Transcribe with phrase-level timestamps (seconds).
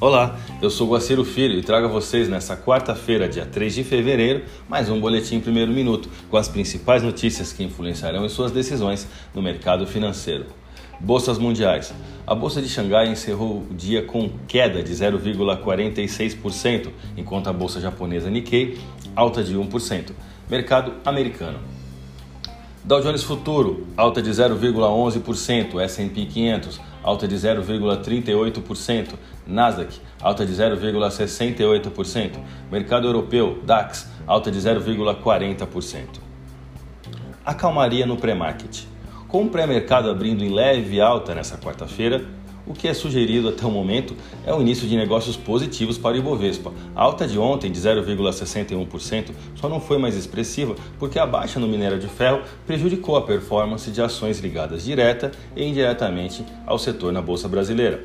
[0.00, 4.44] Olá, eu sou Guaciro Filho e trago a vocês nesta quarta-feira, dia 3 de fevereiro,
[4.66, 9.42] mais um boletim primeiro minuto com as principais notícias que influenciarão em suas decisões no
[9.42, 10.46] mercado financeiro.
[10.98, 11.92] Bolsas mundiais.
[12.26, 18.30] A bolsa de Xangai encerrou o dia com queda de 0,46%, enquanto a bolsa japonesa
[18.30, 18.78] Nikkei
[19.14, 20.12] alta de 1%.
[20.48, 21.58] Mercado americano.
[22.82, 32.38] Dow Jones Futuro, alta de 0,11%, S&P 500, alta de 0,38%, Nasdaq, alta de 0,68%,
[32.72, 36.20] Mercado Europeu, DAX, alta de 0,40%.
[37.44, 38.86] A calmaria no pré-market.
[39.28, 42.24] Com o pré-mercado abrindo em leve alta nessa quarta-feira,
[42.70, 44.14] o que é sugerido até o momento
[44.46, 46.72] é o início de negócios positivos para o Ibovespa.
[46.94, 51.66] A alta de ontem, de 0,61%, só não foi mais expressiva porque a baixa no
[51.66, 57.20] minério de ferro prejudicou a performance de ações ligadas direta e indiretamente ao setor na
[57.20, 58.04] Bolsa Brasileira.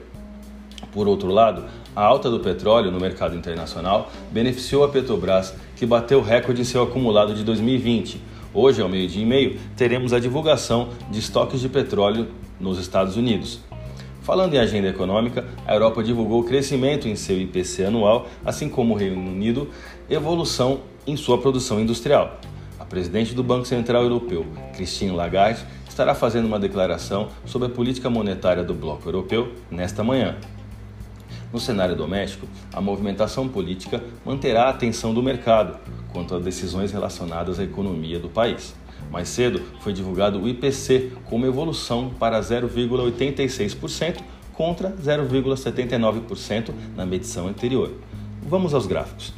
[0.91, 6.23] Por outro lado, a alta do petróleo no mercado internacional beneficiou a Petrobras, que bateu
[6.23, 8.19] recorde em seu acumulado de 2020.
[8.51, 13.59] Hoje, ao meio-dia e meio, teremos a divulgação de estoques de petróleo nos Estados Unidos.
[14.25, 18.97] Falando em agenda econômica, a Europa divulgou crescimento em seu IPC anual, assim como o
[18.97, 19.69] Reino Unido,
[20.09, 22.39] evolução em sua produção industrial.
[22.79, 24.43] A presidente do Banco Central Europeu,
[24.75, 30.37] Christine Lagarde, estará fazendo uma declaração sobre a política monetária do Bloco Europeu nesta manhã.
[31.53, 35.77] No cenário doméstico, a movimentação política manterá a atenção do mercado
[36.11, 38.73] quanto a decisões relacionadas à economia do país.
[39.11, 44.21] Mais cedo foi divulgado o IPC com uma evolução para 0,86%
[44.53, 47.91] contra 0,79% na medição anterior.
[48.41, 49.33] Vamos aos gráficos.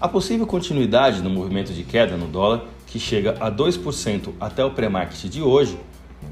[0.00, 4.70] A possível continuidade no movimento de queda no dólar, que chega a 2% até o
[4.70, 5.78] pré-market de hoje,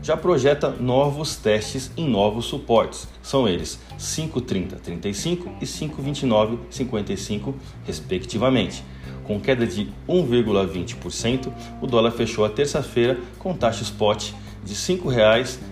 [0.03, 3.09] já projeta novos testes em novos suportes.
[3.23, 7.55] São eles 5,30,35 e 5,29,55,
[7.85, 8.85] respectivamente.
[9.25, 14.31] Com queda de 1,20%, o dólar fechou a terça-feira com taxa spot
[14.65, 14.99] de R$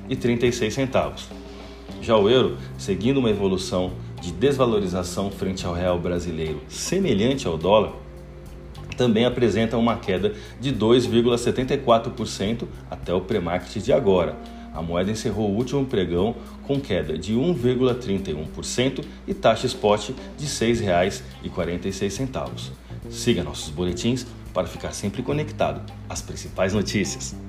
[0.08, 1.28] 5,36.
[2.00, 7.92] Já o euro, seguindo uma evolução de desvalorização frente ao real brasileiro semelhante ao dólar,
[8.96, 14.36] também apresenta uma queda de 2,74% até o pré-market de agora.
[14.72, 16.34] A moeda encerrou o último pregão
[16.64, 22.72] com queda de 1,31% e taxa spot de R$ 6,46.
[23.08, 27.43] Siga nossos boletins para ficar sempre conectado às principais notícias.